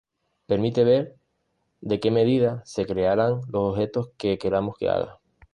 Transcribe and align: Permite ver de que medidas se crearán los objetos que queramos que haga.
Permite 0.47 0.83
ver 0.83 1.15
de 1.79 1.99
que 1.99 2.09
medidas 2.09 2.67
se 2.67 2.87
crearán 2.87 3.41
los 3.49 3.69
objetos 3.71 4.09
que 4.17 4.39
queramos 4.39 4.75
que 4.79 4.89
haga. 4.89 5.19